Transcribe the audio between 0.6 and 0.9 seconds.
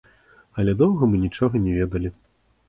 Але